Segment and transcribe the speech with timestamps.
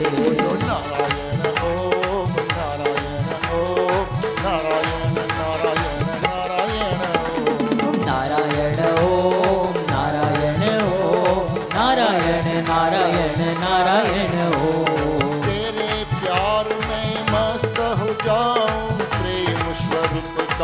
[0.00, 1.17] 我有点儿。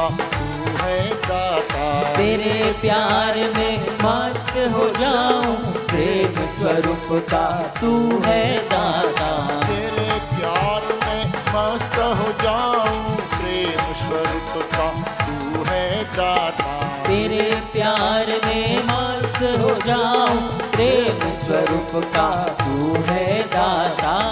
[0.09, 7.47] तू है दाता। तेरे प्यार में मस्त हो जाऊँ प्रेम स्वरूप का
[7.81, 9.31] तू है दाता।
[9.67, 14.91] तेरे प्यार में मस्त हो जाऊँ प्रेम स्वरूप का
[15.25, 16.73] तू है दाता।
[17.07, 24.24] तेरे प्यार में मस्त हो जाऊँ प्रेम स्वरूप का तू है दाता।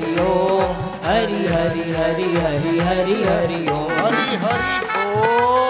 [0.00, 4.72] હરિ ઓમ હરિ હરિ હરિ હરિ હરિ હરિ ઓમ હરિ હરિ
[5.26, 5.69] ઓમ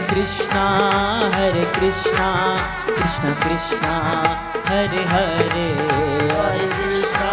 [0.00, 0.64] कृष्णा,
[1.34, 2.28] हरे कृष्णा,
[2.86, 3.94] कृष्ण कृष्णा,
[4.66, 5.66] हरे हरे।
[6.30, 7.30] हरे कृष्णा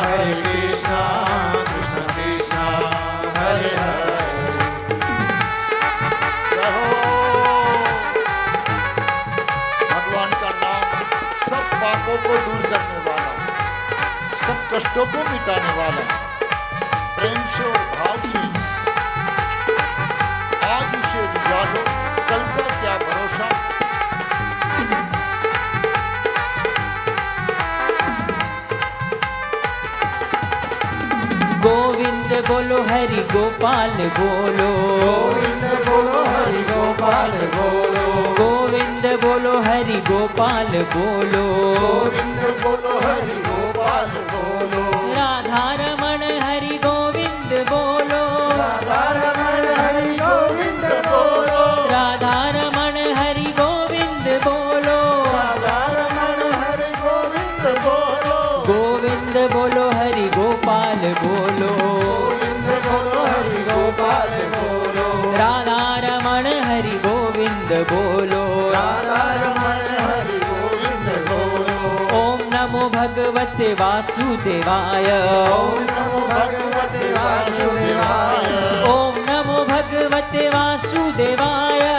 [0.00, 1.00] हरे कृष्णा,
[1.70, 2.64] कृष्ण कृष्णा,
[3.36, 4.42] हरे हरे।
[9.90, 10.84] भगवान का नाम
[11.46, 13.32] सब पापों को दूर करने वाला,
[14.46, 16.33] सब कष्टों को मिटाने वाला।
[32.34, 34.68] बोलो हरि गोपाल बोलो।
[35.00, 38.06] गोविंद बोलो हरि गोपाल बोलो।
[38.38, 41.44] गोविंद बोलो हरि गोपाल बोलो।
[41.80, 44.84] गोविंद बोलो हरि गोपाल बोलो।
[45.14, 46.13] राधा रमण
[73.44, 75.20] ભગવતે વાસુદેવાય
[75.52, 81.94] ઓમ નમો ભગવતે વાસુદેવાય ઓમ નમો ભગવતે વાસુદેવાય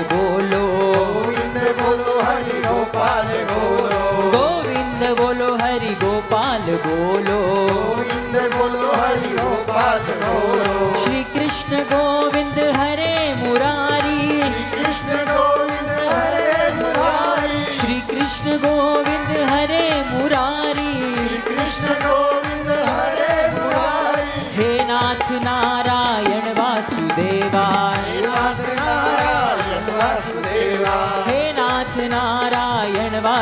[0.00, 0.66] બોલો.
[0.66, 4.30] ગોવિંદ બોલો હરિ ગોપાલ બોલો.
[4.30, 7.66] ગોવિંદ બોલો હરિ ગોપાલ બોલો.
[7.68, 10.94] ગોવિંદ બોલો હરિ ગોપાલ બોલો.
[11.04, 14.42] શ્રી કૃષ્ણ ગોવિંદ હરે મુરારી.
[14.70, 17.76] કૃષ્ણ ગોવિંદ હરે મુરારી.
[17.80, 20.65] શ્રી કૃષ્ણ ગોવિંદ હરે મુરારી.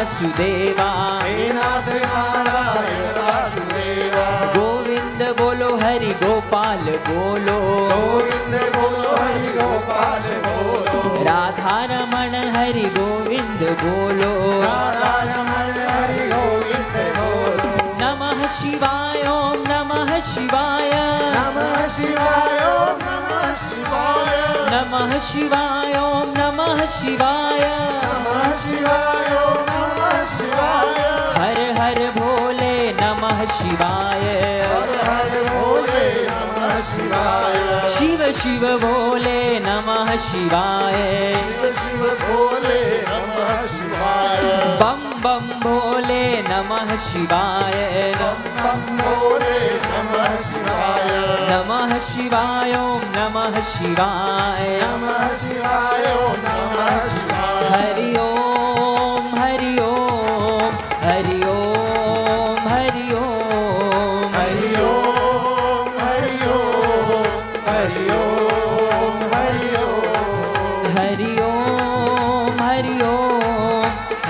[0.04, 0.86] वासुदेवा।
[1.24, 4.24] हे नाथ नारायण वासुदेवा
[4.54, 7.56] गोविंद बोलो, हरि गोपाल बोलो।
[7.90, 14.32] गोविंद बोलो हरि गोपाल बोलो राधा रमण हरि गोविंद बोलो।
[14.64, 20.92] राधा रमण हरि गोविंद बोलो नमः शिवाय, ओम नमः शिवाय।
[21.36, 24.36] नमः शिवाय, ओम नमः शिवाय।
[24.74, 27.64] नमः शिवाय ओम नमः शिवाय
[28.04, 28.42] नमः
[33.44, 34.22] नमः शिवाय।
[34.68, 37.56] हर हर भोले नमः शिवाय
[37.94, 41.00] शिव शिव भोले नमः शिवाय।
[41.34, 44.42] शिव शिव भोले नमः शिवाय
[44.80, 47.76] बम बम भोले नमः शिवाय
[48.20, 51.08] बम बम भोले नमः शिवाय।
[51.50, 58.33] नमः शिवाय ओम नमः शिवाय। नमः शिवाय ओम नमः शिवाय। हरि ओम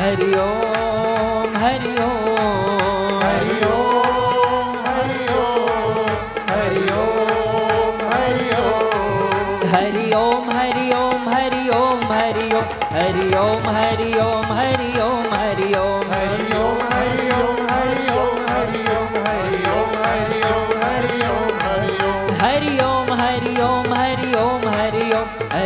[0.04, 0.63] हरिओम